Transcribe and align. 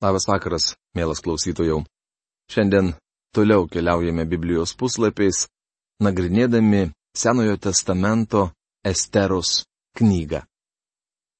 Labas 0.00 0.24
vakaras, 0.26 0.76
mielas 0.96 1.20
klausytojau. 1.20 1.84
Šiandien 2.48 2.94
toliau 3.36 3.66
keliaujame 3.68 4.24
Biblijos 4.24 4.72
puslapiais, 4.72 5.44
nagrinėdami 6.00 6.88
Senojo 7.12 7.58
testamento 7.60 8.46
Esteros 8.80 9.66
knygą. 9.98 10.40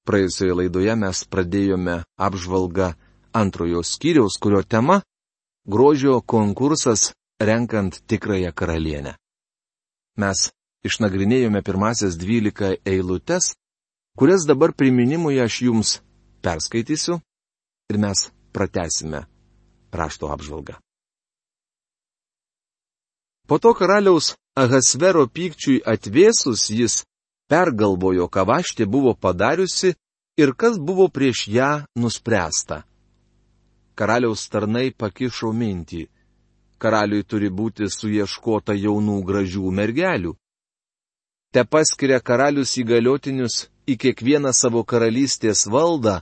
Praėjusioje 0.04 0.56
laidoje 0.58 0.96
mes 1.00 1.22
pradėjome 1.32 1.94
apžvalgą 2.20 2.90
antrojo 3.32 3.80
skyriaus, 3.80 4.36
kurio 4.36 4.60
tema- 4.62 5.00
grožio 5.72 6.20
konkursas 6.20 7.14
renkant 7.40 8.02
tikrąją 8.06 8.52
karalienę. 8.52 9.14
Mes 10.20 10.50
išnagrinėjome 10.84 11.62
pirmasias 11.64 12.18
dvylika 12.20 12.76
eilutes, 12.84 13.54
kurias 14.18 14.44
dabar 14.44 14.74
priminimui 14.76 15.40
aš 15.40 15.62
jums 15.62 16.00
perskaitysiu 16.44 17.22
ir 17.88 17.98
mes 17.98 18.28
pratesime 18.52 19.24
rašto 19.92 20.30
apžvalgą. 20.34 20.78
Po 23.48 23.58
to 23.58 23.74
karaliaus 23.74 24.36
Ahasvero 24.54 25.24
pykčiui 25.26 25.80
atvėsus 25.86 26.68
jis 26.74 27.00
pergalvojo, 27.50 28.26
ką 28.26 28.44
vaštė 28.46 28.86
buvo 28.86 29.14
padariusi 29.14 29.94
ir 30.42 30.54
kas 30.54 30.78
buvo 30.78 31.08
prieš 31.08 31.46
ją 31.48 31.70
nuspręsta. 31.96 32.82
Karaliaus 33.98 34.46
tarnai 34.52 34.90
pakišo 34.90 35.52
mintį. 35.52 36.06
Karaliui 36.80 37.26
turi 37.26 37.50
būti 37.50 37.90
suieškota 37.92 38.74
jaunų 38.74 39.18
gražių 39.28 39.70
mergelių. 39.78 40.32
Te 41.52 41.64
paskiria 41.66 42.20
karalius 42.22 42.76
įgaliotinius 42.80 43.66
į 43.90 43.98
kiekvieną 43.98 44.54
savo 44.54 44.84
karalystės 44.86 45.66
valdą 45.66 46.20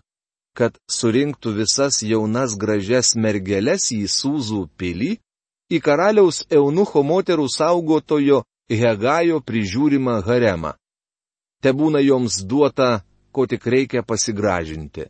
kad 0.58 0.74
surinktų 0.90 1.52
visas 1.60 2.00
jaunas 2.02 2.56
gražias 2.58 3.14
mergeles 3.14 3.92
į 3.94 4.08
Sūzų 4.10 4.64
pilį, 4.78 5.12
į 5.70 5.78
karaliaus 5.84 6.42
Eunucho 6.50 7.04
moterų 7.06 7.46
saugotojo 7.52 8.42
Hegajo 8.68 9.38
prižiūrimą 9.40 10.16
haremą. 10.26 10.74
Te 11.62 11.70
būna 11.72 12.02
joms 12.02 12.40
duota, 12.50 13.04
ko 13.32 13.46
tik 13.46 13.66
reikia 13.66 14.02
pasigražinti. 14.02 15.06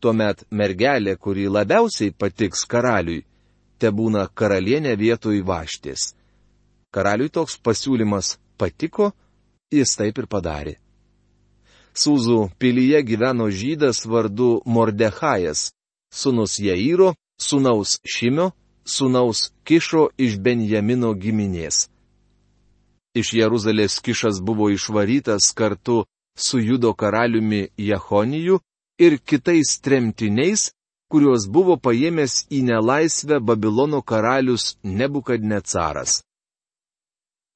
Tuomet 0.00 0.44
mergelė, 0.50 1.16
kuri 1.16 1.48
labiausiai 1.48 2.12
patiks 2.12 2.64
karaliui, 2.68 3.24
te 3.80 3.88
būna 3.88 4.26
karalienė 4.28 4.94
vietoj 4.96 5.40
vaštės. 5.44 6.14
Karaliui 6.92 7.32
toks 7.32 7.56
pasiūlymas 7.64 8.36
patiko, 8.60 9.12
jis 9.72 9.96
taip 9.96 10.18
ir 10.20 10.28
padarė. 10.28 10.76
Sūzų 11.94 12.50
pilyje 12.58 13.02
gyveno 13.02 13.50
žydas 13.50 14.04
vardu 14.06 14.60
Mordechajas, 14.64 15.72
sunus 16.12 16.58
Jairo, 16.58 17.14
sunaus 17.40 17.98
Šimio, 18.06 18.52
sunaus 18.84 19.50
Kišo 19.64 20.08
iš 20.18 20.38
Benjamino 20.38 21.12
giminės. 21.14 21.88
Iš 23.14 23.34
Jeruzalės 23.34 23.98
Kišas 24.00 24.38
buvo 24.40 24.70
išvarytas 24.70 25.50
kartu 25.54 26.04
su 26.38 26.60
Judo 26.62 26.94
karaliumi 26.94 27.68
Jehoniju 27.76 28.60
ir 28.98 29.18
kitais 29.18 29.80
tremtiniais, 29.82 30.70
kuriuos 31.10 31.48
buvo 31.50 31.74
paėmęs 31.76 32.46
į 32.54 32.62
nelaisvę 32.70 33.40
Babilono 33.42 34.02
karalius 34.02 34.76
Nebukadnecaras. 34.84 36.22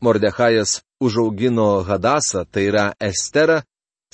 Mordechajas 0.02 0.82
užaugino 1.00 1.84
Hadasą, 1.86 2.44
tai 2.50 2.66
yra 2.70 2.86
Esterą, 3.00 3.62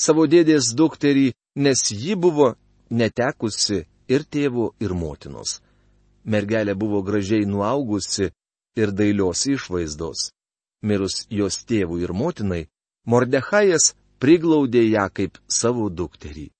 savo 0.00 0.26
dėdės 0.32 0.72
dukterį, 0.78 1.30
nes 1.64 1.80
ji 1.92 2.16
buvo 2.16 2.54
netekusi 2.90 3.84
ir 4.08 4.24
tėvų, 4.34 4.72
ir 4.80 4.94
motinos. 4.96 5.60
Mergelė 6.24 6.74
buvo 6.74 7.02
gražiai 7.02 7.46
nuaugusi 7.48 8.30
ir 8.80 8.92
dailios 8.92 9.46
išvaizdos. 9.54 10.30
Mirus 10.82 11.26
jos 11.28 11.60
tėvų 11.68 12.00
ir 12.04 12.12
motinai, 12.16 12.66
Mordechajas 13.06 13.94
priglaudė 14.20 14.82
ją 14.84 15.06
kaip 15.12 15.38
savo 15.48 15.88
dukterį. 15.88 16.50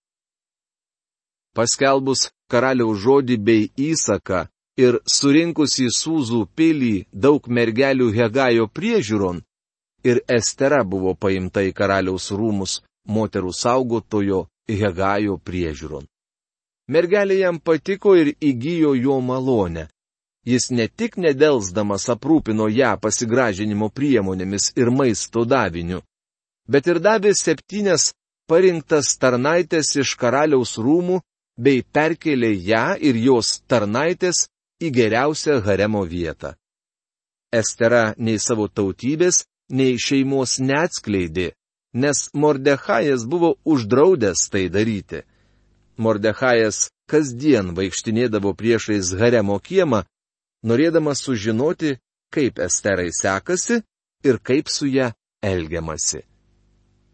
Paskelbus 1.56 2.30
karaliaus 2.50 3.00
žodį 3.04 3.36
bei 3.46 3.68
įsaką 3.90 4.46
ir 4.80 5.00
surinkus 5.04 5.76
į 5.84 5.88
Sūzų 5.92 6.46
pilį 6.56 6.94
daug 7.12 7.48
mergelių 7.48 8.08
Hegajo 8.16 8.68
priežiūron, 8.76 9.42
ir 10.04 10.22
Estera 10.28 10.80
buvo 10.84 11.14
paimta 11.14 11.64
į 11.66 11.74
karaliaus 11.76 12.30
rūmus, 12.32 12.80
moterų 13.16 13.52
saugotojo 13.62 14.46
Hegajo 14.70 15.36
priežiūron. 15.46 16.06
Mergelė 16.90 17.40
jam 17.40 17.58
patiko 17.58 18.16
ir 18.18 18.32
įgyjo 18.40 18.94
jo 18.98 19.20
malonę. 19.22 19.88
Jis 20.46 20.70
ne 20.70 20.86
tik 20.88 21.18
nedelsdamas 21.20 22.08
aprūpino 22.14 22.66
ją 22.72 22.94
pasigražinimo 23.02 23.90
priemonėmis 23.92 24.70
ir 24.80 24.90
maisto 24.90 25.44
daviniu, 25.44 26.00
bet 26.66 26.88
ir 26.88 26.98
davė 27.04 27.34
septynes 27.36 28.12
parinktas 28.48 29.12
tarnaitės 29.20 29.92
iš 30.02 30.14
karaliaus 30.22 30.78
rūmų 30.80 31.20
bei 31.60 31.84
perkelė 31.84 32.54
ją 32.70 32.86
ir 33.08 33.20
jos 33.20 33.60
tarnaitės 33.68 34.46
į 34.80 34.90
geriausią 34.96 35.60
haremo 35.66 36.02
vietą. 36.08 36.54
Estera 37.52 38.14
nei 38.16 38.38
savo 38.38 38.68
tautybės, 38.68 39.44
nei 39.70 39.98
šeimos 39.98 40.58
neatskleidė, 40.62 41.50
nes 41.92 42.30
Mordechajas 42.34 43.26
buvo 43.26 43.54
uždraudęs 43.64 44.48
tai 44.50 44.68
daryti. 44.68 45.22
Mordechajas 45.96 46.88
kasdien 47.10 47.74
vaikštinėdavo 47.76 48.54
priešais 48.54 49.12
Haremo 49.18 49.58
kiemą, 49.58 50.04
norėdamas 50.64 51.24
sužinoti, 51.24 51.98
kaip 52.34 52.58
Esterai 52.58 53.10
sekasi 53.12 53.82
ir 54.24 54.38
kaip 54.38 54.68
su 54.68 54.86
ją 54.86 55.10
elgiamasi. 55.42 56.22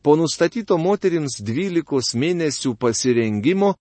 Po 0.03 0.15
nustatyto 0.17 0.77
moterims 0.79 1.41
dvylikos 1.43 2.13
mėnesių 2.15 2.77
pasirengimo, 2.79 3.75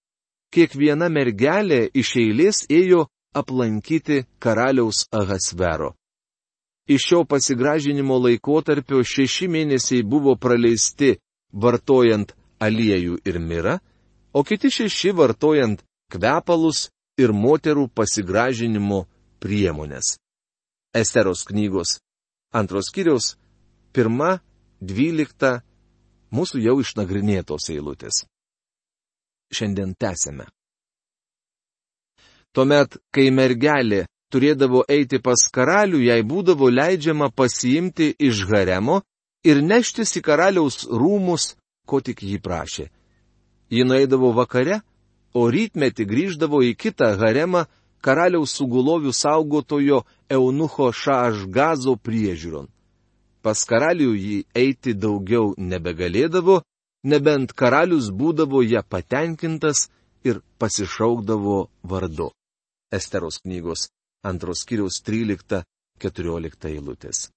kiekviena 0.53 1.09
mergelė 1.12 1.83
iš 1.94 2.16
eilės 2.23 2.63
ėjo 2.72 3.06
aplankyti 3.35 4.23
karaliaus 4.39 5.06
Ahasvero. 5.12 5.94
Iš 6.88 7.01
šio 7.07 7.23
pasigražinimo 7.25 8.18
laikotarpio 8.22 9.01
šeši 9.03 9.47
mėnesiai 9.50 10.03
buvo 10.06 10.35
praleisti 10.38 11.16
vartojant 11.51 12.35
aliejų 12.62 13.18
ir 13.25 13.40
mirą, 13.41 13.79
o 14.34 14.44
kiti 14.44 14.69
šeši 14.69 15.16
vartojant 15.18 15.81
kvepalus 16.13 16.90
ir 17.18 17.34
moterų 17.34 17.88
pasigražinimo 17.90 19.06
priemonės. 19.41 20.18
Esteros 20.94 21.44
knygos 21.50 21.97
antros 22.53 22.91
kiriaus 22.94 23.34
pirma, 23.95 24.40
dvylikta 24.79 25.62
mūsų 26.35 26.62
jau 26.63 26.78
išnagrinėtos 26.84 27.69
eilutės. 27.74 28.25
Šiandien 29.56 29.95
tęsime. 29.97 30.45
Tuomet, 32.56 32.95
kai 33.12 33.31
mergelė 33.35 34.06
turėdavo 34.35 34.84
eiti 34.91 35.22
pas 35.23 35.47
karalių, 35.56 36.01
jai 36.09 36.19
būdavo 36.28 36.68
leidžiama 36.68 37.29
pasiimti 37.31 38.12
iš 38.19 38.44
haremo 38.50 39.00
ir 39.47 39.62
neštis 39.63 40.18
į 40.19 40.25
karaliaus 40.28 40.84
rūmus, 40.91 41.53
ko 41.88 42.01
tik 42.03 42.23
jį 42.25 42.41
prašė. 42.44 42.90
Ji 43.72 43.88
nueidavo 43.88 44.34
vakare, 44.35 44.81
o 45.34 45.47
rytmetį 45.51 46.07
grįždavo 46.12 46.62
į 46.68 46.75
kitą 46.75 47.13
haremą 47.22 47.66
karaliaus 48.03 48.57
sugulovių 48.59 49.16
saugotojo 49.16 50.03
Eunucho 50.29 50.91
Šašgazo 50.91 51.95
priežiūron. 52.06 52.68
Pas 53.45 53.63
karalių 53.69 54.12
jį 54.18 54.38
eiti 54.57 54.94
daugiau 54.94 55.53
nebegalėdavo, 55.57 56.62
nebent 57.06 57.53
karalius 57.53 58.12
būdavo 58.12 58.66
ją 58.66 58.84
patenkintas 58.84 59.88
ir 60.25 60.41
pasišaukdavo 60.59 61.68
vardu. 61.84 62.31
Esteros 62.91 63.42
knygos 63.44 63.89
antros 64.31 64.66
kiriaus 64.68 65.01
13-14 65.06 66.69
eilutės. 66.72 67.27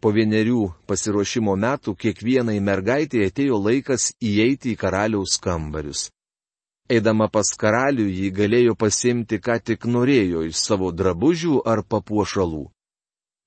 Po 0.00 0.14
vienerių 0.16 0.60
pasiruošimo 0.88 1.54
metų 1.60 1.92
kiekvienai 2.02 2.56
mergaitė 2.64 3.26
atėjo 3.28 3.58
laikas 3.60 4.14
įeiti 4.24 4.72
į 4.72 4.78
karaliaus 4.80 5.36
kambarius. 5.44 6.06
Eidama 6.90 7.28
pas 7.28 7.50
karalių 7.62 8.06
jį 8.08 8.30
galėjo 8.34 8.74
pasimti, 8.74 9.38
ką 9.38 9.60
tik 9.62 9.84
norėjo 9.86 10.46
iš 10.48 10.62
savo 10.64 10.88
drabužių 10.90 11.60
ar 11.72 11.84
papuošalų. 11.84 12.64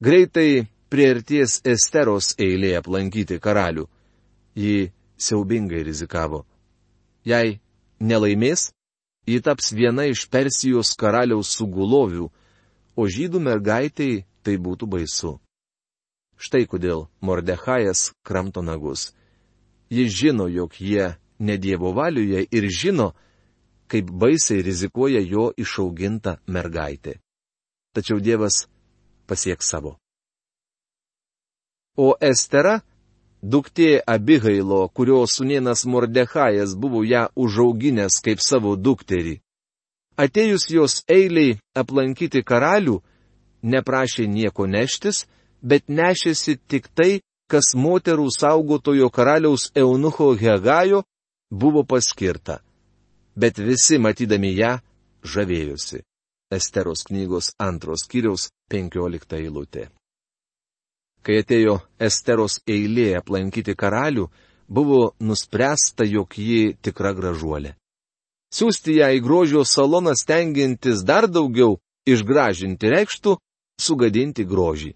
Greitai 0.04 0.68
priearties 0.94 1.58
Esteros 1.66 2.36
eilė 2.38 2.76
aplankyti 2.78 3.40
karalių. 3.42 3.88
Ji 4.56 4.92
siaubingai 5.18 5.82
rizikavo. 5.84 6.44
Jei 7.26 7.58
nelaimės, 8.00 8.70
ji 9.26 9.42
taps 9.42 9.72
viena 9.72 10.06
iš 10.10 10.28
Persijos 10.30 10.94
karaliaus 11.00 11.54
sugulovių, 11.58 12.30
o 12.96 13.04
žydų 13.08 13.40
mergaitėjai 13.40 14.24
tai 14.44 14.56
būtų 14.60 14.90
baisu. 14.90 15.38
Štai 16.38 16.66
kodėl 16.68 17.08
Mordechajas 17.22 18.12
kramto 18.26 18.62
nagus. 18.62 19.14
Jis 19.90 20.12
žino, 20.12 20.50
jog 20.50 20.76
jie 20.80 21.14
ne 21.40 21.58
Dievo 21.58 21.94
valioje 21.94 22.44
ir 22.52 22.68
žino, 22.68 23.14
kaip 23.88 24.10
baisiai 24.12 24.64
rizikuoja 24.66 25.22
jo 25.22 25.52
išauginta 25.58 26.40
mergaitė. 26.48 27.20
Tačiau 27.94 28.20
Dievas 28.20 28.66
pasieks 29.30 29.70
savo. 29.70 29.98
O 31.96 32.16
Estera, 32.20 32.82
duktė 33.44 34.02
Abigailo, 34.08 34.88
kurio 34.90 35.26
sunienas 35.28 35.86
Mordechajas 35.86 36.76
buvo 36.80 37.04
ją 37.04 37.28
užauginęs 37.36 38.22
kaip 38.24 38.40
savo 38.40 38.76
dukterį. 38.76 39.40
Atėjus 40.18 40.70
jos 40.70 41.02
eiliai 41.10 41.58
aplankyti 41.76 42.44
karalių, 42.46 43.02
neprašė 43.64 44.28
nieko 44.28 44.68
neštis, 44.68 45.26
bet 45.62 45.90
nešėsi 45.90 46.58
tik 46.68 46.88
tai, 46.96 47.22
kas 47.52 47.74
moterų 47.76 48.30
saugotojo 48.32 49.10
karaliaus 49.10 49.72
Eunucho 49.76 50.34
Hegajo 50.38 51.04
buvo 51.52 51.84
paskirta. 51.84 52.62
Bet 53.36 53.58
visi 53.58 53.98
matydami 53.98 54.54
ją 54.56 54.78
žavėjosi. 55.26 56.04
Esteros 56.54 57.04
knygos 57.10 57.52
antros 57.58 58.06
kiriaus 58.06 58.52
penkiolikta 58.70 59.40
eilutė. 59.42 59.90
Kai 61.24 61.40
atėjo 61.40 61.78
Esteros 62.04 62.60
eilė 62.68 63.14
aplankyti 63.20 63.76
karalių, 63.80 64.28
buvo 64.68 65.14
nuspręsta, 65.24 66.04
jog 66.04 66.36
ji 66.36 66.76
tikra 66.84 67.14
gražuolė. 67.16 67.76
Siūsti 68.54 69.00
ją 69.00 69.08
į 69.18 69.22
grožio 69.24 69.64
saloną 69.66 70.14
stengiantis 70.20 71.02
dar 71.08 71.30
daugiau 71.32 71.80
išgražinti 72.06 72.92
reikštų 72.92 73.38
sugadinti 73.82 74.46
grožį. 74.46 74.92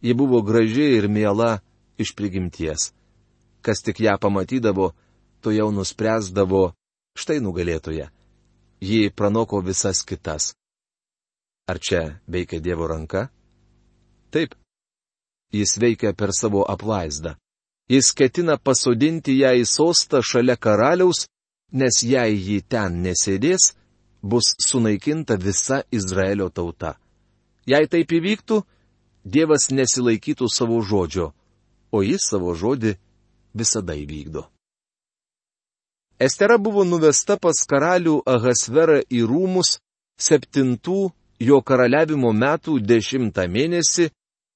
Ji 0.00 0.16
buvo 0.16 0.40
graži 0.42 0.88
ir 0.96 1.08
miela 1.08 1.60
iš 2.00 2.14
prigimties. 2.16 2.90
Kas 3.60 3.84
tik 3.84 4.00
ją 4.00 4.16
pamatydavo, 4.18 4.94
to 5.44 5.52
jau 5.52 5.68
nuspręsdavo 5.70 6.70
štai 7.20 7.38
nugalėtoje. 7.44 8.08
Ji 8.80 9.12
pranoko 9.12 9.60
visas 9.60 10.00
kitas. 10.08 10.54
Ar 11.68 11.78
čia 11.78 12.20
veikia 12.26 12.58
Dievo 12.64 12.88
ranka? 12.88 13.28
Taip. 14.32 14.56
Jis 15.52 15.76
veikia 15.82 16.12
per 16.14 16.30
savo 16.36 16.62
apvaizdą. 16.74 17.34
Jis 17.90 18.12
ketina 18.14 18.54
pasodinti 18.56 19.34
ją 19.40 19.50
į 19.58 19.64
sostą 19.66 20.20
šalia 20.22 20.56
karaliaus, 20.56 21.26
nes 21.72 22.02
jei 22.06 22.36
ji 22.38 22.60
ten 22.62 23.00
nesėdės, 23.02 23.72
bus 24.22 24.54
sunaikinta 24.62 25.36
visa 25.36 25.82
Izraelio 25.90 26.50
tauta. 26.50 26.94
Jei 27.66 27.86
taip 27.90 28.12
įvyktų, 28.12 28.62
Dievas 29.24 29.68
nesilaikytų 29.68 30.46
savo 30.48 30.78
žodžio, 30.80 31.26
o 31.92 32.00
jis 32.00 32.24
savo 32.30 32.54
žodį 32.56 32.94
visada 33.52 33.92
įvykdo. 33.92 34.46
Estera 36.20 36.56
buvo 36.56 36.86
nuvesta 36.88 37.36
pas 37.36 37.58
karalių 37.68 38.22
Ahasverą 38.24 39.02
į 39.12 39.20
rūmus 39.28 39.78
septintų 40.20 41.10
jo 41.40 41.60
karaliavimo 41.60 42.32
metų 42.32 42.78
dešimtą 42.80 43.46
mėnesį, 43.48 44.08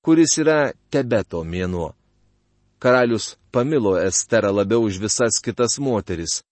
kuris 0.04 0.36
yra 0.42 0.72
Tebeto 0.92 1.40
mėnuo. 1.44 1.94
Karalius 2.78 3.34
pamilo 3.52 3.94
Esterą 3.96 4.50
labiau 4.52 4.84
už 4.84 4.98
visas 5.00 5.40
kitas 5.44 5.78
moteris. 5.80 6.42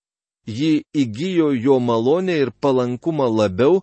Ji 0.46 0.82
įgyjo 1.02 1.52
jo 1.54 1.76
malonę 1.78 2.38
ir 2.44 2.50
palankumą 2.64 3.28
labiau 3.28 3.82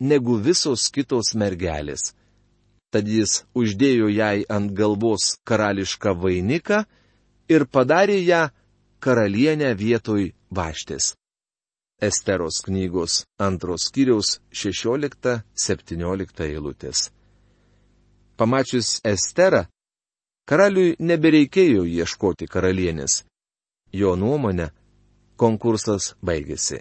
negu 0.00 0.38
visos 0.40 0.88
kitos 0.94 1.34
mergelės. 1.36 2.14
Tad 2.92 3.08
jis 3.08 3.42
uždėjo 3.54 4.08
jai 4.12 4.44
ant 4.48 4.72
galvos 4.76 5.36
karališką 5.48 6.16
vainiką 6.24 6.82
ir 7.54 7.68
padarė 7.68 8.18
ją 8.24 8.42
karalienę 9.04 9.74
vietoj 9.76 10.32
vaštės. 10.50 11.14
Esteros 12.02 12.64
knygos 12.66 13.22
antros 13.38 13.90
kiriaus 13.94 14.40
16-17 14.50 16.48
eilutės. 16.48 17.10
Pamačius 18.36 19.00
Esterą, 19.04 19.66
karaliui 20.48 20.96
nebereikėjo 20.98 21.84
ieškoti 21.86 22.48
karalienės. 22.50 23.22
Jo 23.92 24.14
nuomonė, 24.16 24.70
konkursas 25.36 26.14
baigėsi. 26.24 26.80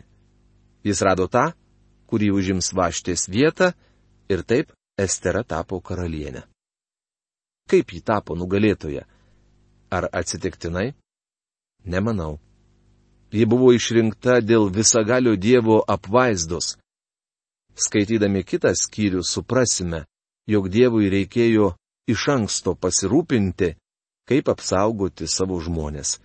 Jis 0.88 1.01
rado 1.06 1.27
tą, 1.27 1.51
kurį 2.07 2.31
užims 2.38 2.71
vaštės 2.74 3.27
vietą 3.30 3.74
ir 4.31 4.44
taip 4.48 4.71
Estera 5.00 5.44
tapo 5.44 5.80
karalienė. 5.81 6.44
Kaip 7.69 7.94
ji 7.94 8.01
tapo 8.03 8.36
nugalėtoja? 8.36 9.06
Ar 9.92 10.07
atsitiktinai? 10.12 10.92
Nemanau. 11.86 12.39
Ji 13.31 13.45
buvo 13.48 13.71
išrinkta 13.74 14.42
dėl 14.44 14.68
visagalio 14.75 15.38
Dievo 15.39 15.80
apvaizdos. 15.88 16.75
Skaitydami 17.75 18.44
kitą 18.44 18.74
skyrių 18.75 19.24
suprasime, 19.24 20.03
jog 20.47 20.69
Dievui 20.69 21.09
reikėjo 21.11 21.73
iš 22.09 22.27
anksto 22.33 22.73
pasirūpinti, 22.75 23.75
kaip 24.29 24.49
apsaugoti 24.51 25.27
savo 25.27 25.59
žmonės. 25.61 26.19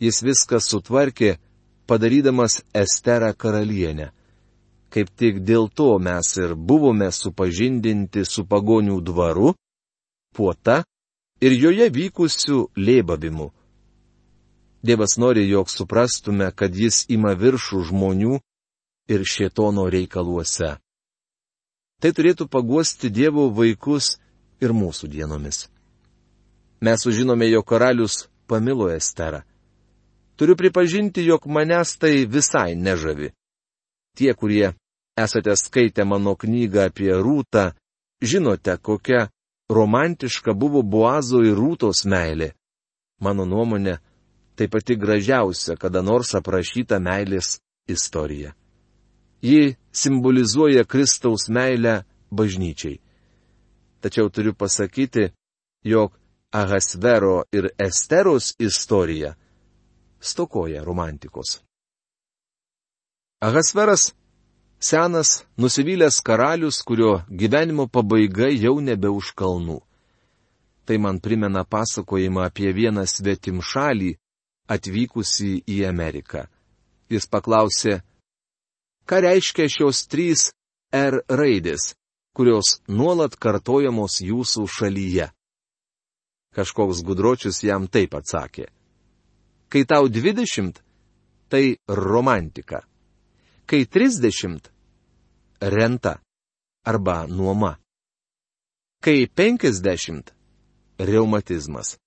Jis 0.00 0.22
viską 0.22 0.60
sutvarkė, 0.60 1.36
padarydamas 1.86 2.62
Esterą 2.74 3.32
karalienę. 3.32 4.10
Kaip 4.92 5.10
tik 5.18 5.40
dėl 5.44 5.68
to 5.68 5.96
mes 5.98 6.36
ir 6.38 6.54
buvome 6.54 7.08
supažindinti 7.12 8.24
su 8.24 8.46
pagonių 8.46 9.00
dvaru, 9.04 9.54
puota 10.36 10.82
ir 11.40 11.52
joje 11.52 11.88
vykusių 11.92 12.60
lėbavimu. 12.76 13.50
Dievas 14.86 15.16
nori, 15.18 15.48
jog 15.48 15.70
suprastume, 15.70 16.52
kad 16.54 16.76
jis 16.76 17.06
ima 17.10 17.34
viršų 17.34 17.82
žmonių 17.90 18.38
ir 19.10 19.24
šietono 19.26 19.88
reikaluose. 19.90 20.76
Tai 22.06 22.12
turėtų 22.14 22.44
paguosti 22.46 23.08
Dievo 23.10 23.48
vaikus 23.50 24.12
ir 24.62 24.70
mūsų 24.70 25.08
dienomis. 25.10 25.64
Mes 26.78 27.02
sužinome, 27.02 27.48
jog 27.50 27.64
karalius 27.66 28.28
pamilo 28.46 28.86
Esterą. 28.94 29.40
Turiu 30.38 30.54
pripažinti, 30.54 31.24
jog 31.26 31.48
manęs 31.50 31.96
tai 31.98 32.22
visai 32.30 32.76
nežavi. 32.78 33.32
Tie, 34.14 34.30
kurie 34.38 34.68
esate 35.18 35.56
skaitę 35.58 36.06
mano 36.06 36.36
knygą 36.38 36.84
apie 36.92 37.10
Rūtą, 37.10 37.72
žinote, 38.22 38.76
kokia 38.78 39.24
romantiška 39.66 40.54
buvo 40.54 40.84
Boazo 40.86 41.42
ir 41.42 41.58
Rūtos 41.58 42.04
meilė. 42.06 42.52
Mano 43.18 43.48
nuomonė, 43.50 43.96
tai 44.54 44.70
pati 44.70 44.94
gražiausia, 44.94 45.74
kada 45.74 46.06
nors 46.06 46.36
aprašyta 46.38 47.02
meilės 47.02 47.58
istorija. 47.90 48.54
Ji 49.42 49.76
simbolizuoja 49.92 50.84
Kristaus 50.84 51.48
meilę 51.48 52.04
bažnyčiai. 52.30 53.00
Tačiau 54.00 54.30
turiu 54.30 54.54
pasakyti, 54.54 55.32
jog 55.84 56.12
Ahasvero 56.52 57.42
ir 57.52 57.68
Esteros 57.78 58.54
istorija 58.58 59.34
stokoja 60.20 60.84
romantikos. 60.84 61.60
Ahasveras- 63.40 64.14
senas, 64.88 65.44
nusivylęs 65.56 66.22
karalius, 66.22 66.82
kurio 66.82 67.22
gyvenimo 67.28 67.86
pabaiga 67.86 68.48
jau 68.48 68.80
nebe 68.80 69.08
už 69.08 69.34
kalnų. 69.34 69.80
Tai 70.86 70.98
man 70.98 71.20
primena 71.20 71.64
pasakojimą 71.64 72.40
apie 72.46 72.72
vieną 72.72 73.06
svetim 73.06 73.60
šalį, 73.60 74.16
atvykusi 74.68 75.62
į 75.66 75.88
Ameriką. 75.88 76.46
Jis 77.10 77.26
paklausė, 77.26 78.02
ką 79.06 79.20
reiškia 79.24 79.68
šios 79.70 80.06
trys 80.10 80.50
R 80.94 81.20
raidės, 81.28 81.94
kurios 82.36 82.80
nuolat 82.88 83.36
kartojamos 83.38 84.20
jūsų 84.22 84.66
šalyje. 84.66 85.30
Kažkoks 86.56 87.04
gudročius 87.04 87.62
jam 87.62 87.86
taip 87.88 88.14
atsakė. 88.16 88.70
Kai 89.68 89.82
tau 89.84 90.08
dvidešimt, 90.08 90.80
tai 91.50 91.76
romantika 91.88 92.86
kai 93.66 93.86
30- 93.86 94.70
renta 95.60 96.22
arba 96.84 97.26
nuoma. 97.26 97.76
Kai 99.02 99.26
50- 99.26 100.32
reumatizmas. 100.98 101.98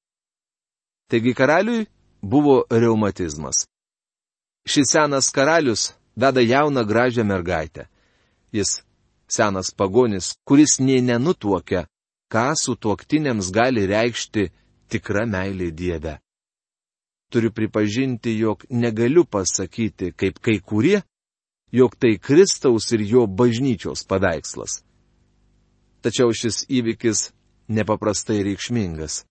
Taigi 1.09 1.33
karaliui 1.33 1.87
buvo 2.21 2.65
reumatizmas. 2.69 3.67
Šis 4.67 4.87
senas 4.91 5.29
karalius 5.31 5.93
veda 6.21 6.41
jauną 6.41 6.83
gražią 6.91 7.23
mergaitę. 7.23 7.87
Jis 8.53 8.81
senas 9.27 9.71
pagonis, 9.71 10.33
kuris 10.47 10.79
nei 10.79 11.01
nenutuokia, 11.01 11.85
ką 12.33 12.47
su 12.61 12.75
tuoktinėms 12.75 13.51
gali 13.53 13.85
reikšti 13.89 14.49
tikra 14.89 15.25
meilė 15.25 15.69
Dieve. 15.71 16.15
Turiu 17.29 17.51
pripažinti, 17.53 18.33
jog 18.43 18.65
negaliu 18.69 19.23
pasakyti, 19.25 20.13
kaip 20.17 20.41
kai 20.41 20.57
kurie 20.59 21.01
jog 21.71 21.95
tai 21.95 22.17
Kristaus 22.17 22.91
ir 22.91 23.01
jo 23.01 23.25
bažnyčios 23.27 24.03
paveikslas. 24.09 24.81
Tačiau 26.01 26.33
šis 26.33 26.65
įvykis 26.69 27.29
nepaprastai 27.69 28.41
reikšmingas. 28.47 29.25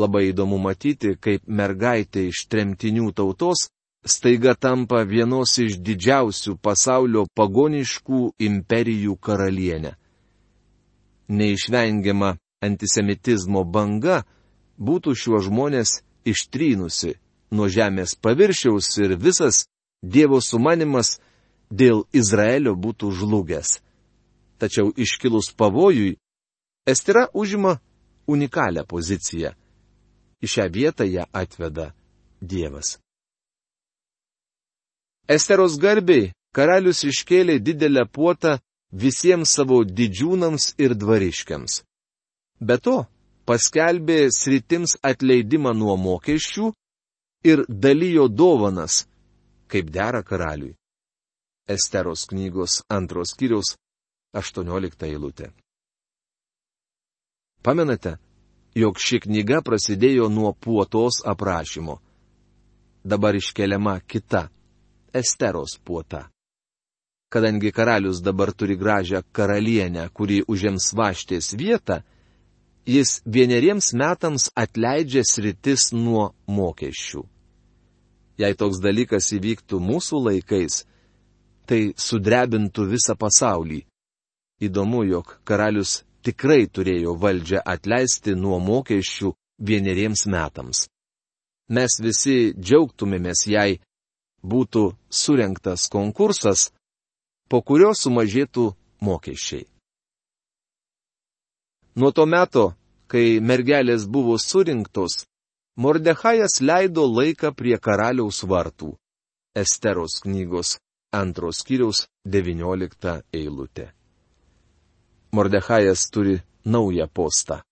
Labai 0.00 0.30
įdomu 0.30 0.58
matyti, 0.58 1.14
kaip 1.20 1.44
mergaitė 1.46 2.26
iš 2.30 2.46
tremtinių 2.50 3.10
tautos 3.14 3.68
staiga 4.04 4.54
tampa 4.54 5.02
vienos 5.04 5.58
iš 5.58 5.78
didžiausių 5.84 6.56
pasaulio 6.62 7.26
pagoniškų 7.36 8.20
imperijų 8.40 9.16
karalienė. 9.20 9.94
Neišvengiama 11.30 12.36
antisemitizmo 12.64 13.64
banga 13.64 14.22
būtų 14.80 15.14
šiuos 15.14 15.46
žmonės 15.48 16.00
ištrynusi 16.26 17.14
nuo 17.50 17.68
žemės 17.68 18.16
paviršiaus 18.16 18.96
ir 19.04 19.16
visas 19.16 19.66
Dievo 20.00 20.38
sumanimas 20.40 21.18
dėl 21.68 22.06
Izraelio 22.16 22.72
būtų 22.72 23.10
žlugęs. 23.12 23.82
Tačiau 24.56 24.94
iškilus 24.96 25.52
pavojui, 25.52 26.16
Estera 26.88 27.26
užima 27.36 27.76
unikalią 28.26 28.86
poziciją. 28.88 29.52
Į 30.40 30.46
šią 30.48 30.66
vietą 30.72 31.04
ją 31.04 31.28
atveda 31.36 31.90
Dievas. 32.40 32.96
Esteros 35.28 35.78
garbiai 35.78 36.32
karalius 36.54 37.04
iškėlė 37.04 37.58
didelę 37.60 38.06
puotą 38.06 38.58
visiems 38.92 39.54
savo 39.56 39.84
didžiūnams 39.84 40.74
ir 40.78 40.94
dvariškiams. 40.94 41.82
Be 42.60 42.76
to, 42.78 43.06
paskelbė 43.46 44.28
sritims 44.34 44.96
atleidimą 45.02 45.72
nuo 45.74 45.96
mokesčių 45.96 46.72
ir 47.44 47.64
dalyjo 47.68 48.28
dovanas, 48.28 49.06
kaip 49.70 49.90
dera 49.90 50.22
karaliui. 50.22 50.76
Esteros 51.68 52.26
knygos 52.26 52.82
antros 52.90 53.32
kiriaus 53.38 53.76
18 54.34 55.06
eilutė. 55.06 55.50
Pamenate, 57.62 58.16
jog 58.74 58.98
ši 58.98 59.20
knyga 59.26 59.60
prasidėjo 59.62 60.28
nuo 60.32 60.52
puotos 60.52 61.20
aprašymo. 61.26 61.98
Dabar 63.04 63.34
iškeliama 63.34 64.00
kita- 64.00 64.48
Esteros 65.12 65.78
puota. 65.84 66.28
Kadangi 67.30 67.70
karalius 67.72 68.22
dabar 68.22 68.52
turi 68.52 68.76
gražią 68.76 69.22
karalienę, 69.32 70.08
kuri 70.12 70.40
užims 70.48 70.90
vaštės 70.98 71.54
vietą, 71.54 72.00
jis 72.86 73.20
vieneriems 73.26 73.92
metams 73.94 74.50
atleidžia 74.56 75.22
sritis 75.24 75.92
nuo 75.92 76.32
mokesčių. 76.46 77.22
Jei 78.40 78.56
toks 78.56 78.80
dalykas 78.82 79.30
įvyktų 79.36 79.78
mūsų 79.78 80.22
laikais, 80.26 80.84
tai 81.68 81.92
sudrebintų 81.94 82.86
visą 82.90 83.14
pasaulį. 83.14 83.84
Įdomu, 84.60 85.04
jog 85.06 85.36
karalius 85.44 86.00
tikrai 86.26 86.66
turėjo 86.66 87.14
valdžią 87.20 87.60
atleisti 87.64 88.34
nuo 88.34 88.58
mokesčių 88.58 89.30
vieneriems 89.60 90.26
metams. 90.26 90.88
Mes 91.70 92.00
visi 92.02 92.52
džiaugtumėmės, 92.58 93.44
jei 93.46 93.78
būtų 94.42 94.84
surinktas 95.10 95.88
konkursas, 95.92 96.70
po 97.48 97.62
kurio 97.62 97.94
sumažėtų 97.94 98.70
mokesčiai. 99.00 99.66
Nuo 101.96 102.12
to 102.14 102.26
meto, 102.26 102.74
kai 103.10 103.40
mergelės 103.42 104.06
buvo 104.06 104.38
surinktos, 104.38 105.24
Mordechajas 105.80 106.60
leido 106.60 107.06
laiką 107.08 107.54
prie 107.56 107.78
karaliaus 107.78 108.42
vartų. 108.44 108.90
Esteros 109.56 110.18
knygos 110.24 110.74
antros 111.20 111.62
kiriaus 111.64 112.02
19 112.26 113.14
eilutė. 113.32 113.86
Mordechajas 115.32 116.02
turi 116.12 116.36
naują 116.64 117.06
postą. 117.08 117.62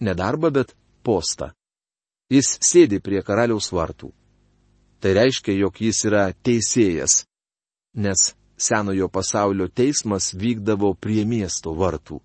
Ne 0.00 0.14
darbą, 0.14 0.50
bet 0.50 0.72
postą. 1.02 1.50
Jis 2.32 2.56
sėdi 2.64 3.02
prie 3.04 3.20
karaliaus 3.22 3.68
vartų. 3.76 4.08
Tai 5.04 5.12
reiškia, 5.12 5.52
jog 5.60 5.76
jis 5.84 5.98
yra 6.08 6.30
teisėjas, 6.32 7.26
nes 7.92 8.20
senojo 8.56 9.10
pasaulio 9.12 9.66
teismas 9.68 10.30
vykdavo 10.32 10.94
prie 10.96 11.26
miesto 11.28 11.74
vartų. 11.76 12.22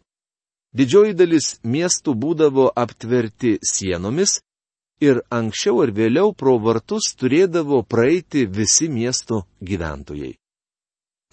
Didžioji 0.72 1.18
dalis 1.20 1.48
miestų 1.68 2.14
būdavo 2.16 2.70
aptverti 2.72 3.58
sienomis 3.68 4.38
ir 5.04 5.20
anksčiau 5.28 5.82
ar 5.84 5.92
vėliau 5.92 6.32
pro 6.32 6.54
vartus 6.64 7.10
turėdavo 7.20 7.82
praeiti 7.84 8.46
visi 8.46 8.88
miesto 8.88 9.42
gyventojai. 9.60 10.38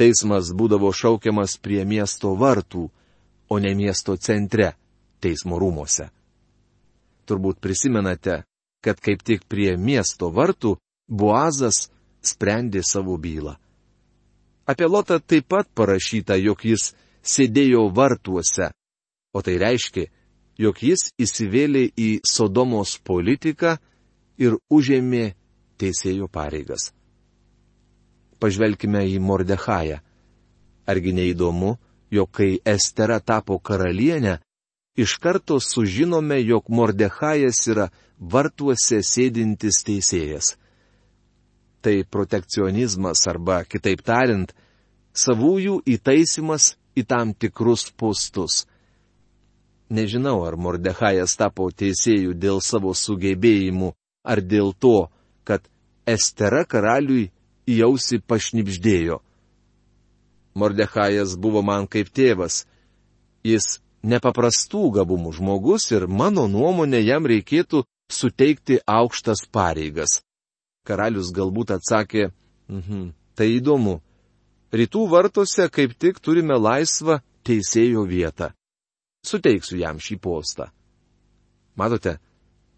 Teismas 0.03 0.51
būdavo 0.51 0.91
šaukiamas 0.91 1.55
prie 1.63 1.85
miesto 1.85 2.33
vartų, 2.35 2.89
o 3.47 3.59
ne 3.63 3.75
miesto 3.79 4.17
centre, 4.17 4.73
teismo 5.23 5.61
rūmose. 5.63 6.09
Turbūt 7.23 7.63
prisimenate, 7.63 8.41
kad 8.83 8.99
kaip 8.99 9.23
tik 9.23 9.47
prie 9.47 9.77
miesto 9.77 10.33
vartų 10.35 10.75
Boazas 11.09 11.87
sprendė 12.23 12.83
savo 12.83 13.17
bylą. 13.19 13.57
Apie 14.67 14.89
Lotą 14.91 15.21
taip 15.21 15.47
pat 15.49 15.69
parašyta, 15.75 16.35
jog 16.37 16.65
jis 16.67 16.91
sėdėjo 17.23 17.87
vartuose 17.95 18.73
o 19.37 19.43
tai 19.45 19.59
reiškia, 19.61 20.09
jog 20.57 20.79
jis 20.81 21.11
įsivėlė 21.21 21.83
į 21.93 22.09
Sodomos 22.25 22.97
politiką 23.05 23.75
ir 24.41 24.57
užėmė 24.73 25.35
teisėjo 25.77 26.31
pareigas. 26.33 26.91
Pažvelkime 28.41 29.03
į 29.13 29.19
Mordechają. 29.21 30.01
Argi 30.89 31.13
neįdomu, 31.19 31.75
jog 32.13 32.31
kai 32.33 32.51
Estera 32.65 33.19
tapo 33.21 33.59
karalienė, 33.59 34.39
iš 34.97 35.19
karto 35.21 35.59
sužinome, 35.61 36.39
jog 36.41 36.71
Mordechajas 36.73 37.61
yra 37.69 37.91
vartuose 38.17 39.03
sėdintis 39.05 39.83
teisėjas. 39.85 40.55
Tai 41.87 42.01
protekcionizmas 42.11 43.21
arba, 43.31 43.61
kitaip 43.63 44.01
tariant, 44.03 44.51
savųjų 45.15 45.77
įtaisimas 45.87 46.73
į 46.99 47.05
tam 47.07 47.31
tikrus 47.31 47.85
postus. 47.95 48.65
Nežinau, 49.87 50.41
ar 50.43 50.57
Mordechajas 50.59 51.37
tapo 51.39 51.69
teisėjų 51.71 52.35
dėl 52.43 52.59
savo 52.59 52.91
sugebėjimų, 52.91 53.93
ar 54.27 54.43
dėl 54.43 54.75
to, 54.75 55.07
kad 55.47 55.63
Estera 56.07 56.65
karaliui 56.67 57.31
į 57.71 57.79
ausį 57.87 58.19
pašnipždėjo. 58.27 59.21
Mordechajas 60.59 61.39
buvo 61.39 61.63
man 61.63 61.87
kaip 61.87 62.11
tėvas. 62.11 62.65
Jis 63.47 63.79
nepaprastų 64.03 64.89
gabumų 64.99 65.37
žmogus 65.39 65.93
ir 65.95 66.11
mano 66.11 66.49
nuomonė 66.51 67.07
jam 67.07 67.31
reikėtų 67.31 67.87
suteikti 68.11 68.83
aukštas 68.87 69.47
pareigas. 69.55 70.26
Karalius 70.87 71.33
galbūt 71.35 71.75
atsakė, 71.77 72.29
mhm, 72.71 73.09
tai 73.35 73.51
įdomu. 73.59 73.99
Rytų 74.77 75.09
vartose 75.11 75.67
kaip 75.73 75.95
tik 75.99 76.23
turime 76.23 76.59
laisvą 76.59 77.21
teisėjo 77.47 78.07
vietą 78.07 78.53
suteiksiu 79.27 79.81
jam 79.81 80.01
šį 80.03 80.19
postą. 80.23 80.71
Matote, 81.77 82.17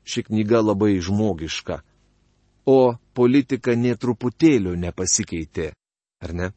ši 0.08 0.24
knyga 0.28 0.62
labai 0.64 0.96
žmogiška, 1.04 1.82
o 2.66 2.96
politika 3.14 3.76
netruputėlio 3.78 4.74
nepasikeitė, 4.78 5.72
ar 6.24 6.34
ne? 6.34 6.48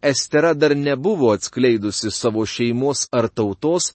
Estera 0.00 0.54
dar 0.56 0.74
nebuvo 0.76 1.32
atskleidusi 1.36 2.12
savo 2.12 2.46
šeimos 2.48 3.06
ar 3.12 3.28
tautos, 3.28 3.92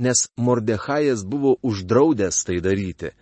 nes 0.00 0.24
Mordechajas 0.40 1.26
buvo 1.28 1.58
uždraudęs 1.60 2.38
tai 2.48 2.60
daryti. 2.64 3.12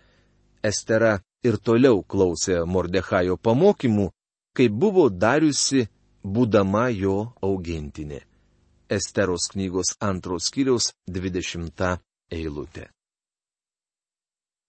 Estera 0.62 1.18
ir 1.44 1.56
toliau 1.56 2.02
klausė 2.02 2.64
Mordechajo 2.66 3.37
pamokymų, 3.37 4.11
kaip 4.56 4.73
buvo 4.73 5.09
dariusi, 5.11 5.87
būdama 6.25 6.88
jo 6.92 7.32
augintinė. 7.42 8.20
Esteros 8.90 9.49
knygos 9.52 9.94
antros 10.02 10.50
skyriaus 10.50 10.90
20 11.09 12.00
eilutė. 12.30 12.88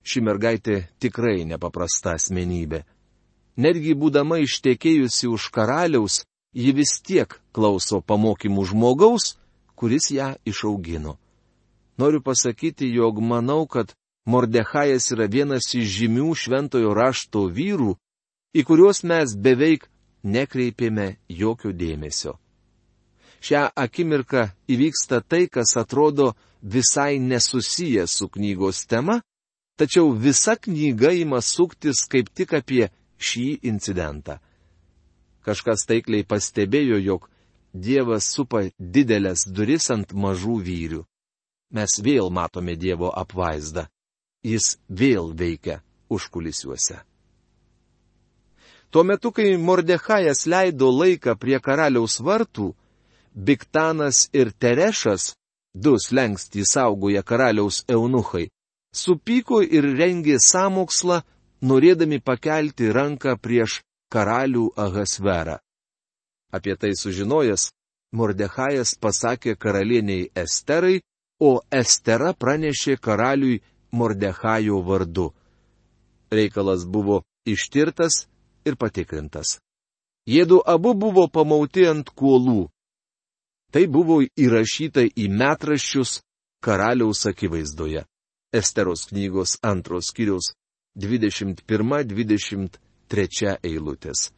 Ši 0.01 0.21
mergaitė 0.25 0.75
tikrai 1.01 1.43
nepaprasta 1.45 2.15
asmenybė. 2.17 2.83
Netgi 3.61 3.93
būdama 3.97 4.39
ištekėjusi 4.41 5.27
už 5.29 5.49
karaliaus, 5.53 6.23
ji 6.53 6.71
vis 6.73 6.97
tiek 7.05 7.35
klauso 7.53 8.01
pamokymų 8.01 8.65
žmogaus, 8.71 9.35
kuris 9.75 10.09
ją 10.13 10.33
išaugino. 10.45 11.17
Noriu 11.97 12.21
pasakyti, 12.21 12.89
jog 12.93 13.19
manau, 13.21 13.67
kad 13.67 13.93
Mordechajas 14.25 15.11
yra 15.15 15.25
vienas 15.25 15.71
iš 15.73 15.87
žymių 15.97 16.29
šventojo 16.37 16.93
rašto 16.93 17.47
vyrų, 17.49 17.95
į 18.53 18.61
kuriuos 18.67 19.03
mes 19.03 19.33
beveik 19.33 19.87
nekreipėme 20.23 21.15
jokio 21.29 21.73
dėmesio 21.73 22.37
šią 23.41 23.65
akimirką 23.75 24.45
įvyksta 24.69 25.21
tai, 25.25 25.47
kas 25.49 25.75
atrodo 25.77 26.33
visai 26.61 27.19
nesusiję 27.19 28.07
su 28.07 28.29
knygos 28.29 28.85
tema, 28.85 29.21
tačiau 29.77 30.13
visa 30.13 30.55
knyga 30.55 31.11
ima 31.11 31.41
suktis 31.41 32.05
kaip 32.11 32.29
tik 32.29 32.53
apie 32.53 32.89
šį 33.17 33.47
incidentą. 33.71 34.37
Kažkas 35.41 35.87
taikliai 35.89 36.23
pastebėjo, 36.23 37.01
jog 37.01 37.29
Dievas 37.73 38.25
supa 38.27 38.65
didelės 38.77 39.45
duris 39.47 39.85
ant 39.93 40.09
mažų 40.11 40.57
vyrių. 40.59 41.05
Mes 41.71 41.93
vėl 42.03 42.27
matome 42.29 42.75
Dievo 42.75 43.07
apvaizdą. 43.15 43.85
Jis 44.43 44.77
vėl 44.89 45.33
veikia 45.37 45.81
užkulisiuose. 46.09 46.99
Tuo 48.91 49.03
metu, 49.07 49.31
kai 49.31 49.55
Mordechajas 49.57 50.45
leido 50.51 50.89
laiką 50.91 51.37
prie 51.39 51.59
karaliaus 51.63 52.19
vartų, 52.19 52.73
Biktanas 53.31 54.27
ir 54.35 54.51
Terešas, 54.51 55.31
du 55.73 55.95
slengstį 55.95 56.65
saugoja 56.67 57.23
karaliaus 57.23 57.85
eunuchai, 57.87 58.49
supyko 58.91 59.61
ir 59.63 59.87
rengė 59.95 60.35
samokslą, 60.43 61.21
norėdami 61.63 62.19
pakelti 62.19 62.91
ranką 62.91 63.37
prieš 63.39 63.79
karalių 64.11 64.73
Ahasverą. 64.75 65.61
Apie 66.51 66.75
tai 66.75 66.91
sužinojęs, 66.99 67.69
Mordechajas 68.11 68.97
pasakė 68.99 69.55
karalieniai 69.55 70.27
Esterai, 70.35 70.99
o 71.39 71.61
Estera 71.71 72.33
pranešė 72.35 72.97
karaliui 72.99 73.61
Mordechajo 73.91 74.81
vardu. 74.81 75.33
Reikalas 76.31 76.85
buvo 76.85 77.23
ištirtas 77.45 78.27
ir 78.65 78.75
patikrintas. 78.75 79.59
Jėdu 80.27 80.61
abu 80.65 80.93
buvo 80.93 81.27
pamauti 81.27 81.87
ant 81.89 82.09
kuolų. 82.09 82.69
Tai 83.71 83.87
buvo 83.87 84.21
įrašyta 84.21 85.01
į 85.15 85.29
metraščius 85.31 86.21
karaliaus 86.61 87.25
akivaizdoje. 87.25 88.05
Esteros 88.53 89.05
knygos 89.09 89.57
antros 89.63 90.11
kiriaus 90.15 90.53
21-23 90.99 93.57
eilutės. 93.63 94.31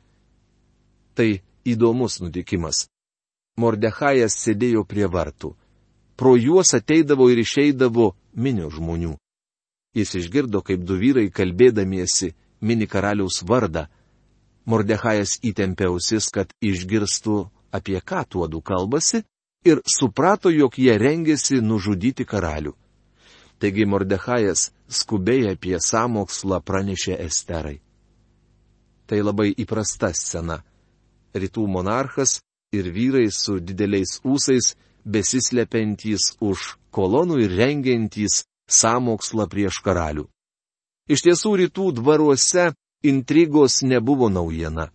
Tai 1.18 1.42
įdomus 1.66 2.22
nutikimas. 2.22 2.88
Mordechajas 3.58 4.38
sėdėjo 4.38 4.86
prie 4.86 5.10
vartų. 5.10 5.58
Pro 6.18 6.38
juos 6.38 6.74
ateidavo 6.78 7.30
ir 7.34 7.40
išeidavo 7.42 8.16
minio 8.34 8.70
žmonių. 8.70 9.18
Jis 9.94 10.16
išgirdo, 10.18 10.64
kaip 10.66 10.82
du 10.88 10.98
vyrai 10.98 11.30
kalbėdamiesi 11.30 12.34
mini 12.62 12.88
karaliaus 12.90 13.44
vardą. 13.46 13.88
Mordechajas 14.66 15.38
įtempė 15.44 15.90
ausis, 15.92 16.30
kad 16.34 16.54
išgirstų, 16.64 17.44
apie 17.76 18.00
ką 18.00 18.24
tuodu 18.30 18.62
kalbasi, 18.62 19.24
ir 19.66 19.82
suprato, 19.86 20.50
jog 20.50 20.78
jie 20.80 20.96
rengėsi 20.98 21.60
nužudyti 21.62 22.26
karalių. 22.26 22.74
Taigi 23.60 23.86
Mordechajas 23.86 24.72
skubiai 24.90 25.54
apie 25.54 25.78
samokslą 25.80 26.60
pranešė 26.64 27.20
Esterai. 27.28 27.78
Tai 29.08 29.20
labai 29.22 29.52
įprasta 29.60 30.10
scena. 30.16 30.62
Rytų 31.36 31.68
monarchas 31.68 32.40
ir 32.74 32.90
vyrai 32.96 33.28
su 33.32 33.60
dideliais 33.60 34.20
ūsais 34.24 34.74
besislepiantys 35.04 36.34
už 36.40 36.78
kolonų 36.96 37.40
ir 37.46 37.56
rengiantys 37.60 38.44
samokslą 38.70 39.48
prieš 39.52 39.82
karalių. 39.86 40.26
Iš 41.10 41.26
tiesų 41.28 41.56
rytų 41.64 41.92
dvaruose 42.00 42.72
intrigos 43.04 43.82
nebuvo 43.84 44.30
naujiena. 44.30 44.90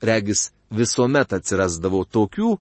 Regis 0.00 0.50
visuomet 0.70 1.32
atsirasdavo 1.36 2.04
tokių, 2.04 2.56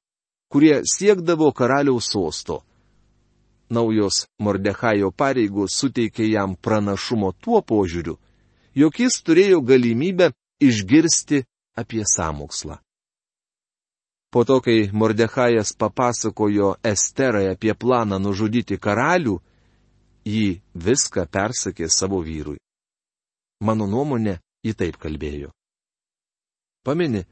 kurie 0.52 0.82
siekdavo 0.84 1.52
karaliaus 1.56 2.12
sosto 2.12 2.64
naujos 3.70 4.26
Mordechajo 4.40 5.12
pareigos 5.12 5.76
suteikė 5.80 6.30
jam 6.30 6.56
pranašumo 6.56 7.32
tuo 7.42 7.62
požiūriu, 7.62 8.18
jog 8.76 9.00
jis 9.00 9.22
turėjo 9.26 9.62
galimybę 9.62 10.32
išgirsti 10.62 11.44
apie 11.76 12.04
samokslą. 12.06 12.80
Po 14.32 14.44
to, 14.44 14.60
kai 14.62 14.90
Mordechajas 14.92 15.74
papasakojo 15.80 16.76
Esterai 16.84 17.48
apie 17.54 17.74
planą 17.74 18.20
nužudyti 18.20 18.78
karalių, 18.78 19.40
ji 20.26 20.62
viską 20.74 21.26
persakė 21.30 21.90
savo 21.90 22.22
vyrui. 22.26 22.58
Mano 23.62 23.88
nuomonė, 23.88 24.40
ji 24.66 24.74
taip 24.74 24.98
kalbėjo. 24.98 25.52
Pamini, 26.86 27.24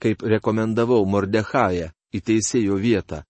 kaip 0.00 0.24
rekomendavau 0.24 1.04
Mordechają 1.08 1.90
į 2.14 2.20
teisėjo 2.20 2.76
vietą, 2.80 3.22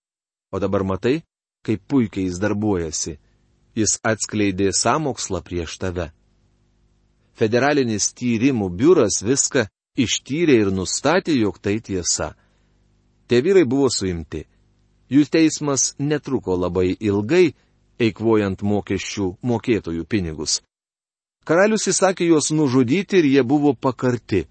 o 0.54 0.58
dabar 0.62 0.84
matai, 0.86 1.20
kaip 1.66 1.83
puikiai 1.88 2.28
jis 2.28 2.40
darbuojasi. 2.42 3.18
Jis 3.74 3.98
atskleidė 4.07 4.70
samokslą 4.70 5.40
prieš 5.42 5.78
tave. 5.83 6.12
Federalinis 7.35 8.12
tyrimų 8.14 8.68
biuras 8.70 9.18
viską 9.26 9.64
ištyrė 9.98 10.61
ir 10.62 10.70
nustatė, 10.70 11.35
jog 11.35 11.59
tai 11.59 11.80
tiesa. 11.83 12.37
Tie 13.26 13.40
vyrai 13.42 13.64
buvo 13.66 13.88
suimti. 13.90 14.44
Jų 15.11 15.26
teismas 15.26 15.94
netruko 15.98 16.54
labai 16.54 16.94
ilgai, 17.00 17.57
eikvojant 18.00 18.62
mokesčių 18.62 19.28
mokėtojų 19.42 20.04
pinigus. 20.09 20.61
Karalius 21.44 21.88
įsakė 21.92 22.30
juos 22.30 22.50
nužudyti 22.50 23.20
ir 23.20 23.26
jie 23.28 23.42
buvo 23.44 23.74
pakarti. 23.74 24.46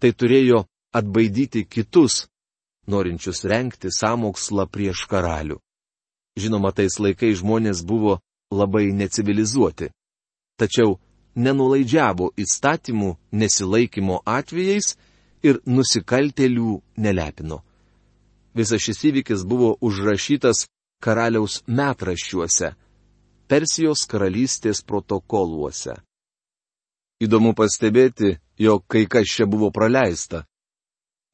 Tai 0.00 0.10
turėjo 0.14 0.64
atbaidyti 0.94 1.66
kitus, 1.68 2.28
norinčius 2.86 3.44
renkti 3.44 3.92
samokslą 3.92 4.64
prieš 4.72 5.04
karalių. 5.10 5.58
Žinoma, 6.38 6.72
tais 6.72 6.96
laikais 7.02 7.42
žmonės 7.42 7.82
buvo 7.84 8.20
labai 8.50 8.88
necivilizuoti. 8.94 9.90
Tačiau 10.58 10.96
nenulaidžiavo 11.36 12.32
įstatymų 12.40 13.10
nesilaikymo 13.32 14.22
atvejais 14.24 14.94
ir 15.42 15.60
nusikaltelių 15.66 16.80
nelepino. 16.96 17.60
Visas 18.56 18.82
šis 18.82 19.04
įvykis 19.10 19.44
buvo 19.46 19.76
užrašytas 19.84 20.66
karaliaus 21.02 21.62
metraščiuose, 21.66 22.74
Persijos 23.48 24.02
karalystės 24.04 24.82
protokoluose. 24.84 25.94
Įdomu 27.24 27.54
pastebėti, 27.56 28.34
jog 28.60 28.82
kai 28.92 29.06
kas 29.08 29.30
čia 29.32 29.46
buvo 29.48 29.70
praleista. 29.72 30.42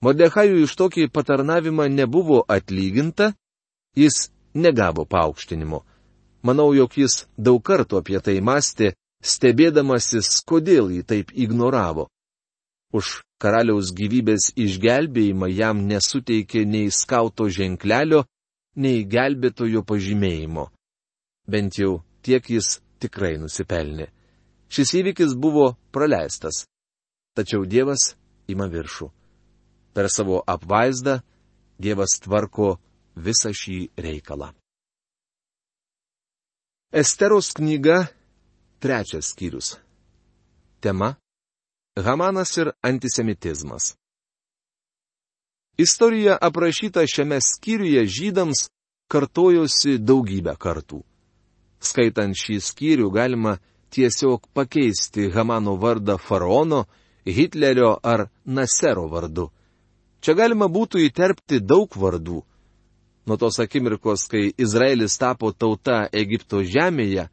Modechajų 0.05 0.61
iš 0.63 0.77
tokį 0.79 1.09
patarnavimą 1.11 1.89
nebuvo 1.91 2.45
atlyginta, 2.47 3.33
jis 3.99 4.29
negavo 4.55 5.05
paaukštinimo. 5.11 5.83
Manau, 6.47 6.71
jog 6.77 6.95
jis 6.95 7.25
daug 7.37 7.63
kartų 7.65 7.99
apie 7.99 8.21
tai 8.23 8.37
mąstė, 8.45 8.93
stebėdamasis, 9.25 10.29
kodėl 10.47 10.93
jį 10.95 11.03
taip 11.09 11.33
ignoravo. 11.35 12.07
Už 12.95 13.25
karaliaus 13.43 13.91
gyvybės 13.97 14.53
išgelbėjimą 14.55 15.49
jam 15.51 15.83
nesuteikė 15.89 16.63
nei 16.69 16.93
skauto 16.95 17.49
ženklelio, 17.51 18.23
nei 18.77 19.05
gelbėtojo 19.07 19.85
pažymėjimo. 19.87 20.69
Bent 21.47 21.79
jau 21.79 22.03
tiek 22.25 22.45
jis 22.51 22.79
tikrai 23.03 23.37
nusipelnė. 23.39 24.09
Šis 24.73 24.95
įvykis 25.01 25.35
buvo 25.39 25.75
praleistas. 25.95 26.65
Tačiau 27.37 27.67
Dievas 27.67 28.15
ima 28.49 28.67
viršų. 28.71 29.11
Per 29.95 30.11
savo 30.11 30.41
apvaizdą 30.47 31.21
Dievas 31.79 32.19
tvarko 32.23 32.77
visą 33.15 33.53
šį 33.55 33.79
reikalą. 33.99 34.53
Esteros 36.95 37.51
knyga, 37.59 38.07
trečias 38.79 39.33
skyrius. 39.35 39.75
Tema- 40.81 41.17
Hamanas 42.07 42.57
ir 42.59 42.71
antisemitizmas. 42.83 43.95
Istorija 45.77 46.39
aprašyta 46.41 47.07
šiame 47.07 47.41
skyriuje 47.41 48.07
žydams 48.07 48.69
kartojosi 49.11 49.99
daugybę 49.99 50.55
kartų. 50.59 51.03
Skaitant 51.81 52.39
šį 52.39 52.61
skyrių 52.63 53.11
galima 53.11 53.59
tiesiog 53.91 54.47
pakeisti 54.55 55.31
Hamano 55.35 55.75
vardą 55.77 56.17
faraono, 56.19 56.85
Hitlerio 57.27 57.97
ar 58.03 58.29
Nasero 58.45 59.09
vardu. 59.09 59.51
Čia 60.21 60.35
galima 60.35 60.69
būtų 60.69 61.03
įterpti 61.09 61.61
daug 61.61 61.97
vardų 61.97 62.43
nuo 63.27 63.37
tos 63.37 63.59
akimirkos, 63.59 64.29
kai 64.29 64.53
Izraelis 64.59 65.19
tapo 65.19 65.53
tauta 65.53 66.05
Egipto 66.13 66.63
žemėje, 66.63 67.29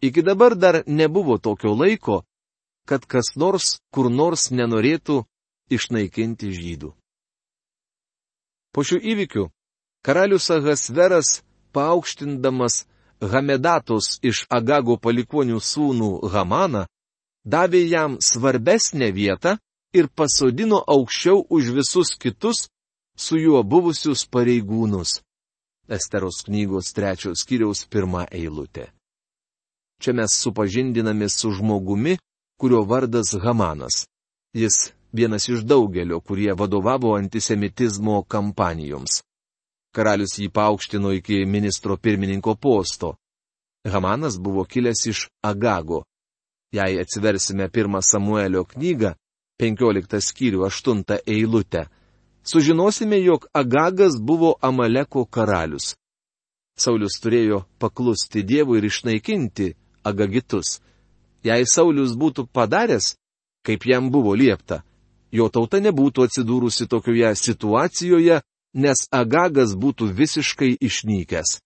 iki 0.00 0.22
dabar 0.22 0.56
dar 0.56 0.82
nebuvo 0.86 1.38
tokio 1.38 1.74
laiko, 1.76 2.22
kad 2.88 3.06
kas 3.06 3.34
nors 3.36 3.78
kur 3.92 4.10
nors 4.10 4.50
nenorėtų 4.50 5.24
išnaikinti 5.70 6.52
žydų. 6.52 6.94
Po 8.76 8.84
šių 8.84 8.98
įvykių 9.00 9.42
karalius 10.04 10.50
Ahasveras, 10.52 11.40
paaukštindamas 11.72 12.82
Hamedatos 13.32 14.18
iš 14.20 14.42
Agago 14.52 14.98
palikonių 15.00 15.62
sūnų 15.64 16.10
Hamaną, 16.34 16.82
davė 17.40 17.80
jam 17.88 18.18
svarbesnę 18.20 19.08
vietą 19.16 19.54
ir 19.96 20.10
pasodino 20.12 20.82
aukščiau 20.84 21.46
už 21.48 21.72
visus 21.78 22.12
kitus 22.20 22.66
su 23.16 23.40
juo 23.40 23.62
buvusius 23.64 24.26
pareigūnus. 24.28 25.22
Esteros 25.88 26.42
knygos 26.44 26.92
trečios 26.92 27.46
skyriaus 27.46 27.86
pirmą 27.88 28.26
eilutę. 28.28 28.90
Čia 30.02 30.12
mes 30.12 30.36
supažindiname 30.36 31.30
su 31.32 31.48
žmogumi, 31.56 32.18
kurio 32.60 32.84
vardas 32.84 33.32
Hamanas. 33.40 34.04
Jis 34.52 34.92
vienas 35.12 35.48
iš 35.48 35.64
daugelio, 35.64 36.20
kurie 36.20 36.54
vadovavo 36.54 37.14
antisemitizmo 37.16 38.22
kampanijoms. 38.22 39.22
Karalius 39.94 40.38
jį 40.38 40.50
paaukštino 40.52 41.12
iki 41.16 41.44
ministro 41.46 41.96
pirmininko 41.96 42.54
posto. 42.54 43.14
Hamanas 43.92 44.38
buvo 44.38 44.64
kilęs 44.64 45.06
iš 45.06 45.28
Agago. 45.42 46.02
Jei 46.72 47.00
atsiversime 47.00 47.68
pirmą 47.68 48.02
Samuelio 48.02 48.64
knygą, 48.64 49.14
15 49.58 50.20
skyrių 50.20 50.66
8 50.66 51.20
eilutę, 51.26 51.86
sužinosime, 52.42 53.20
jog 53.22 53.46
Agagas 53.54 54.18
buvo 54.20 54.56
Amaleko 54.60 55.24
karalius. 55.24 55.94
Saulis 56.76 57.16
turėjo 57.22 57.62
paklusti 57.78 58.42
Dievui 58.44 58.78
ir 58.78 58.90
išnaikinti 58.90 59.70
Agagitus. 60.04 60.80
Jei 61.46 61.64
Saulis 61.64 62.12
būtų 62.12 62.44
padaręs, 62.52 63.14
kaip 63.64 63.86
jam 63.88 64.10
buvo 64.10 64.34
liepta, 64.36 64.82
jo 65.36 65.48
tauta 65.52 65.80
nebūtų 65.84 66.26
atsidūrusi 66.26 66.88
tokioje 66.90 67.32
situacijoje, 67.36 68.42
nes 68.74 69.06
Agagas 69.12 69.76
būtų 69.76 70.10
visiškai 70.16 70.74
išnykęs. 70.88 71.58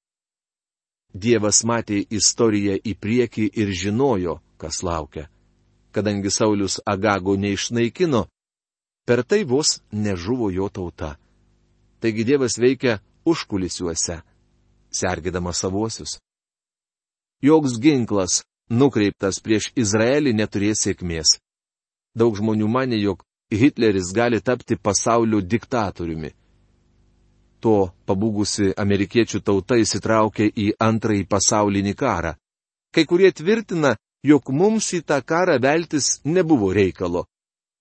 Dievas 1.10 1.64
matė 1.66 2.04
istoriją 2.06 2.78
į 2.86 2.94
priekį 3.02 3.50
ir 3.62 3.74
žinojo, 3.74 4.38
kas 4.60 4.82
laukia 4.86 5.26
kadangi 5.90 6.30
Saulis 6.30 6.80
Agago 6.86 7.36
neišnaikino, 7.36 8.26
per 9.06 9.22
tai 9.24 9.44
vos 9.44 9.80
nežuvo 9.92 10.50
jo 10.50 10.68
tauta. 10.68 11.16
Taigi 12.00 12.24
Dievas 12.24 12.56
veikia 12.58 13.00
užkulisiuose, 13.26 14.20
sergėdama 14.90 15.52
savuosius. 15.52 16.18
Joks 17.42 17.78
ginklas, 17.80 18.42
nukreiptas 18.70 19.40
prieš 19.44 19.70
Izraelį, 19.76 20.32
neturės 20.36 20.84
sėkmės. 20.86 21.38
Daug 22.16 22.36
žmonių 22.36 22.68
mane, 22.68 22.98
jog 23.00 23.24
Hitleris 23.50 24.12
gali 24.14 24.40
tapti 24.40 24.76
pasaulio 24.76 25.40
diktatoriumi. 25.40 26.30
To 27.60 27.90
pabūgusi 28.06 28.70
amerikiečių 28.78 29.40
tauta 29.44 29.76
įsitraukė 29.76 30.46
į 30.56 30.66
antrąjį 30.80 31.26
pasaulinį 31.28 31.94
karą. 31.94 32.34
Kai 32.94 33.04
kurie 33.04 33.32
tvirtina, 33.32 33.96
jog 34.22 34.48
mums 34.50 34.92
į 34.96 35.02
tą 35.04 35.20
karą 35.22 35.58
veltis 35.60 36.20
nebuvo 36.24 36.72
reikalo. 36.72 37.26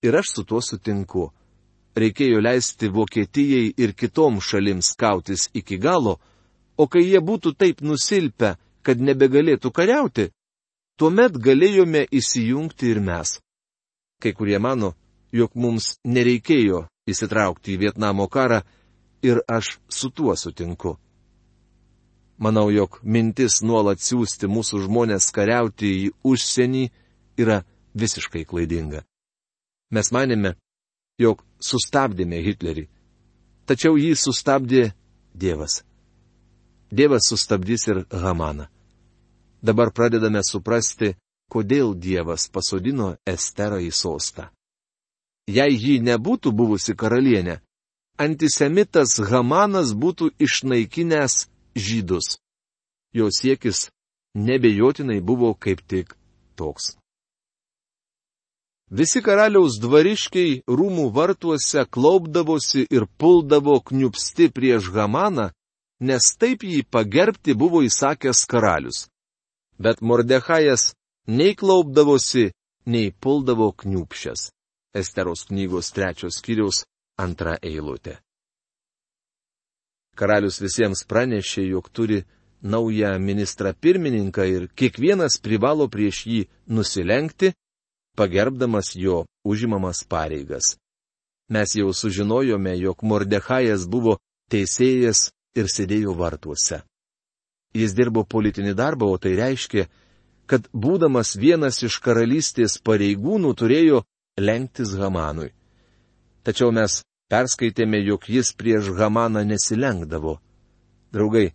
Ir 0.04 0.16
aš 0.20 0.34
su 0.36 0.44
tuo 0.44 0.62
sutinku. 0.62 1.30
Reikėjo 1.96 2.42
leisti 2.42 2.90
Vokietijai 2.90 3.74
ir 3.78 3.94
kitoms 3.94 4.46
šalims 4.52 4.94
kautis 5.00 5.50
iki 5.54 5.78
galo, 5.78 6.20
o 6.78 6.88
kai 6.88 7.04
jie 7.04 7.20
būtų 7.20 7.56
taip 7.60 7.82
nusilpę, 7.82 8.56
kad 8.84 9.02
nebegalėtų 9.04 9.72
kariauti, 9.76 10.30
tuomet 10.96 11.36
galėjome 11.36 12.06
įsijungti 12.12 12.92
ir 12.94 13.02
mes. 13.04 13.40
Kai 14.22 14.32
kurie 14.36 14.60
mano, 14.60 14.94
jog 15.32 15.56
mums 15.56 15.98
nereikėjo 16.06 16.86
įsitraukti 17.10 17.76
į 17.76 17.82
Vietnamo 17.86 18.28
karą 18.28 18.62
ir 19.26 19.42
aš 19.48 19.78
su 19.90 20.10
tuo 20.10 20.36
sutinku. 20.36 20.98
Manau, 22.40 22.70
jog 22.72 23.02
mintis 23.04 23.60
nuolat 23.62 24.00
siūsti 24.00 24.48
mūsų 24.48 24.86
žmonės 24.86 25.28
kariauti 25.36 25.90
į 26.06 26.12
užsienį 26.24 26.86
yra 27.42 27.64
visiškai 28.00 28.46
klaidinga. 28.48 29.04
Mes 29.92 30.12
manėme, 30.16 30.54
jog 31.20 31.44
sustabdėme 31.60 32.40
Hitlerį. 32.46 32.88
Tačiau 33.68 33.98
jį 34.00 34.16
sustabdė 34.16 34.92
Dievas. 35.36 35.82
Dievas 36.90 37.28
sustabdys 37.30 37.88
ir 37.92 38.06
Hamaną. 38.10 38.70
Dabar 39.62 39.92
pradedame 39.92 40.40
suprasti, 40.48 41.12
kodėl 41.52 41.92
Dievas 41.94 42.48
pasodino 42.50 43.18
Esterą 43.28 43.82
į 43.84 43.92
sostą. 43.92 44.48
Jei 45.50 45.74
ji 45.82 45.96
nebūtų 46.06 46.52
buvusi 46.54 46.94
karalienė, 46.94 47.56
antisemitas 48.22 49.16
Hamanas 49.32 49.96
būtų 49.98 50.30
išnaikinęs 50.46 51.48
žydus. 51.74 52.38
Jo 53.18 53.32
siekis 53.34 53.88
nebejotinai 54.36 55.22
buvo 55.26 55.56
kaip 55.58 55.82
tik 55.90 56.14
toks. 56.56 56.94
Visi 58.90 59.22
karaliaus 59.26 59.78
dvariškiai 59.82 60.62
rūmų 60.66 61.08
vartuose 61.14 61.86
klaupdavosi 61.86 62.86
ir 62.90 63.06
puldavo 63.22 63.80
kniupsti 63.90 64.50
prieš 64.54 64.90
Hamaną, 64.94 65.50
nes 66.02 66.30
taip 66.42 66.66
jį 66.66 66.84
pagerbti 66.90 67.54
buvo 67.54 67.82
įsakęs 67.86 68.46
karalius. 68.50 69.08
Bet 69.78 70.02
Mordechajas 70.02 70.94
nei 71.28 71.54
klaupdavosi, 71.56 72.50
nei 72.86 73.14
puldavo 73.14 73.72
kniupščias. 73.74 74.50
Esteros 74.94 75.46
knygos 75.50 75.92
trečios 75.94 76.40
skyriaus 76.40 76.84
antra 77.18 77.58
eilutė. 77.62 78.18
Karalius 80.18 80.60
visiems 80.60 81.06
pranešė, 81.08 81.64
jog 81.70 81.90
turi 81.94 82.24
naują 82.62 83.14
ministrą 83.20 83.74
pirmininką 83.74 84.44
ir 84.44 84.68
kiekvienas 84.76 85.40
privalo 85.40 85.88
prieš 85.88 86.26
jį 86.28 86.42
nusilenkti, 86.68 87.54
pagerbdamas 88.18 88.96
jo 88.96 89.26
užimamas 89.46 90.04
pareigas. 90.04 90.76
Mes 91.50 91.76
jau 91.76 91.94
sužinojome, 91.94 92.76
jog 92.78 93.04
Mordechajas 93.04 93.88
buvo 93.88 94.18
teisėjas 94.52 95.30
ir 95.56 95.70
sėdėjo 95.72 96.14
vartuose. 96.18 96.84
Jis 97.74 97.94
dirbo 97.94 98.26
politinį 98.26 98.74
darbą, 98.74 99.08
o 99.14 99.18
tai 99.18 99.36
reiškia, 99.38 99.88
kad 100.50 100.66
būdamas 100.74 101.36
vienas 101.38 101.84
iš 101.86 102.00
karalystės 102.02 102.80
pareigūnų 102.82 103.54
turėjo 103.56 104.04
lenktis 104.40 104.96
Hamanui. 104.98 105.52
Tačiau 106.44 106.72
mes 106.72 107.02
perskaitėme, 107.30 108.02
jog 108.06 108.26
jis 108.30 108.54
prieš 108.58 108.92
Hamaną 108.98 109.44
nesilenkdavo. 109.46 110.40
Draugai, 111.14 111.52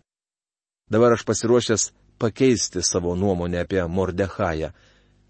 dabar 0.91 1.15
aš 1.15 1.25
pasiruošęs 1.27 1.91
pakeisti 2.17 2.83
savo 2.83 3.15
nuomonę 3.15 3.59
apie 3.59 3.83
Mordechają. 3.87 4.71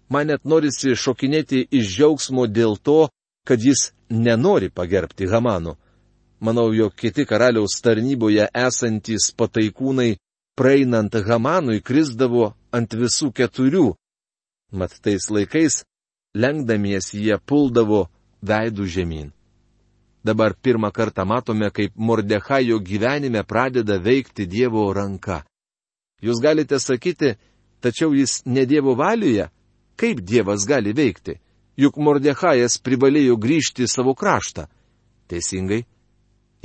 Man 0.08 0.30
net 0.30 0.44
norisi 0.44 0.94
šokinėti 0.94 1.66
iš 1.74 1.96
džiaugsmo 1.96 2.46
dėl 2.46 2.76
to, 2.78 3.08
kad 3.46 3.62
jis 3.62 3.90
nenori 4.10 4.70
pagerbti 4.70 5.26
Hamanų. 5.30 5.74
Manau, 6.40 6.68
jog 6.74 6.94
kiti 6.94 7.24
karaliaus 7.26 7.80
tarnyboje 7.82 8.46
esantys 8.54 9.32
pataikūnai 9.38 10.16
praeinant 10.56 11.14
Hamanui 11.26 11.80
krisdavo 11.82 12.52
ant 12.72 12.94
visų 12.94 13.32
keturių. 13.32 13.94
Mat 14.72 14.94
tais 15.02 15.30
laikais, 15.30 15.82
lenkdamiesi 16.36 17.24
jie 17.24 17.38
puldavo 17.38 18.06
veidų 18.44 18.86
žemyn. 18.86 19.32
Dabar 20.26 20.54
pirmą 20.54 20.90
kartą 20.90 21.24
matome, 21.24 21.70
kaip 21.70 21.92
Mordechajo 21.96 22.80
gyvenime 22.82 23.44
pradeda 23.46 23.98
veikti 24.02 24.46
Dievo 24.46 24.88
ranka. 24.92 25.44
Jūs 26.22 26.40
galite 26.42 26.80
sakyti, 26.82 27.36
tačiau 27.80 28.14
jis 28.14 28.42
ne 28.44 28.66
Dievo 28.66 28.96
valioje, 28.98 29.48
kaip 29.96 30.20
Dievas 30.20 30.66
gali 30.66 30.92
veikti, 30.96 31.38
juk 31.78 31.96
Mordechajas 31.96 32.80
privalėjo 32.82 33.36
grįžti 33.38 33.86
į 33.86 33.92
savo 33.92 34.16
kraštą. 34.18 34.66
Teisingai, 35.30 35.84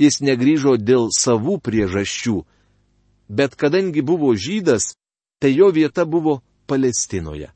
jis 0.02 0.20
negryžo 0.26 0.76
dėl 0.76 1.08
savų 1.14 1.60
priežasčių, 1.62 2.42
bet 3.28 3.54
kadangi 3.56 4.02
buvo 4.02 4.34
žydas, 4.34 4.94
tai 5.38 5.54
jo 5.54 5.70
vieta 5.70 6.04
buvo 6.04 6.40
Palestinoje. 6.66 7.52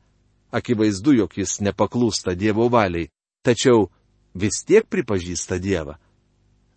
Akivaizdu, 0.57 1.12
jog 1.21 1.37
jis 1.37 1.59
nepaklūsta 1.61 2.33
Dievo 2.38 2.71
valiai, 2.73 3.11
tačiau 3.45 3.90
vis 4.35 4.62
tiek 4.64 4.87
pripažįsta 4.88 5.59
Dievą. 5.61 5.97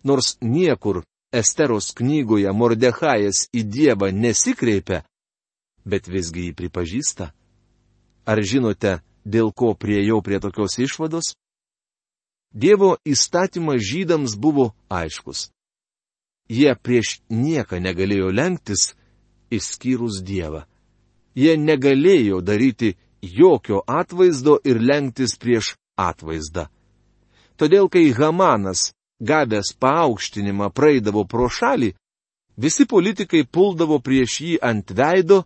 Nors 0.04 0.36
niekur 0.40 1.02
Esteros 1.32 1.92
knygoje 1.96 2.52
Mordechajas 2.52 3.46
į 3.54 3.62
Dievą 3.64 4.10
nesikreipia, 4.12 5.04
bet 5.86 6.08
visgi 6.10 6.48
jį 6.48 6.56
pripažįsta. 6.58 7.30
Ar 8.26 8.42
žinote, 8.42 8.98
dėl 9.24 9.52
ko 9.52 9.74
priejau 9.74 10.20
prie 10.22 10.40
tokios 10.42 10.76
išvados? 10.78 11.34
Dievo 12.52 12.96
įstatymas 13.06 13.80
žydams 13.86 14.34
buvo 14.34 14.72
aiškus. 14.90 15.50
Jie 16.50 16.74
prieš 16.74 17.20
nieką 17.30 17.78
negalėjo 17.78 18.32
lenktis, 18.34 18.96
išskyrus 19.54 20.18
Dievą. 20.26 20.64
Jie 21.38 21.54
negalėjo 21.54 22.40
daryti 22.42 22.96
jokio 23.22 23.82
atvaizdo 23.86 24.58
ir 24.64 24.80
lenktis 24.80 25.36
prieš 25.38 25.74
atvaizdą. 25.96 26.66
Todėl, 27.60 27.88
kai 27.92 28.12
Hamanas, 28.16 28.92
gavęs 29.20 29.74
paaukštinimą, 29.80 30.70
praeidavo 30.72 31.26
pro 31.28 31.48
šalį, 31.52 31.92
visi 32.56 32.86
politikai 32.88 33.44
puldavo 33.44 34.00
prieš 34.00 34.40
jį 34.40 34.54
ant 34.64 34.92
veido, 34.96 35.44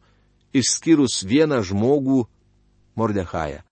išskyrus 0.55 1.25
vieną 1.27 1.63
žmogų- 1.67 2.25
Mordechają. 2.99 3.63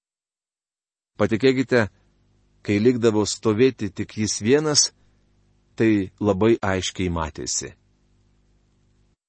Patikėkite, 1.19 1.89
kai 2.63 2.79
likdavo 2.83 3.23
stovėti 3.27 3.93
tik 3.95 4.17
jis 4.19 4.41
vienas, 4.43 4.91
tai 5.77 6.11
labai 6.19 6.59
aiškiai 6.59 7.11
matėsi. 7.11 7.71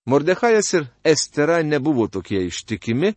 Mordechajas 0.06 0.74
ir 0.74 0.88
Estera 1.04 1.62
nebuvo 1.64 2.08
tokie 2.08 2.42
ištikimi, 2.50 3.14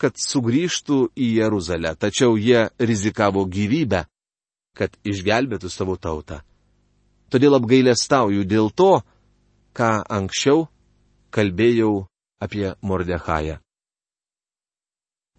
kad 0.00 0.16
sugrįžtų 0.16 1.10
į 1.12 1.26
Jeruzalę, 1.40 1.92
tačiau 2.00 2.38
jie 2.40 2.68
rizikavo 2.80 3.44
gyvybę, 3.44 4.06
kad 4.76 4.96
išgelbėtų 5.04 5.68
savo 5.68 5.96
tautą. 6.00 6.40
Todėl 7.30 7.58
apgailestauju 7.60 8.46
dėl 8.48 8.70
to, 8.74 9.02
ką 9.76 9.90
anksčiau 10.08 10.66
kalbėjau 11.30 12.06
apie 12.42 12.72
Mordechają. 12.82 13.60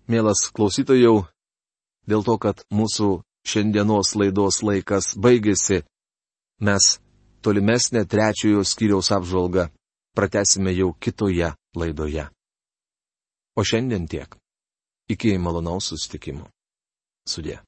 Mielas 0.08 0.47
klausytojau, 0.54 1.26
dėl 2.08 2.24
to, 2.28 2.38
kad 2.38 2.63
mūsų 2.71 3.21
šiandienos 3.47 4.15
laidos 4.19 4.62
laikas 4.63 5.15
baigėsi. 5.17 5.82
Mes 6.62 7.00
tolimesnę 7.41 8.06
trečiojo 8.06 8.63
skyriaus 8.67 9.10
apžvalgą 9.15 9.69
pratesime 10.15 10.76
jau 10.76 10.91
kitoje 10.93 11.54
laidoje. 11.76 12.28
O 13.58 13.63
šiandien 13.65 14.08
tiek. 14.08 14.40
Iki 15.12 15.36
malonaus 15.43 15.89
susitikimo. 15.91 16.45
Sudė. 17.28 17.60